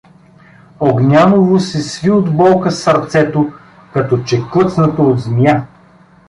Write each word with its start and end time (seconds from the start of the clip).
Огнянову 0.79 1.59
се 1.59 1.81
сви 1.81 2.11
от 2.11 2.31
болка 2.37 2.71
сърцето, 2.71 3.53
като 3.93 4.23
че 4.23 4.41
клъцнато 4.51 5.01
от 5.03 5.19
змия. 5.19 5.67